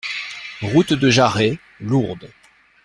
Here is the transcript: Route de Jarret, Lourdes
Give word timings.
Route 0.63 0.93
de 0.93 1.11
Jarret, 1.11 1.59
Lourdes 1.79 2.31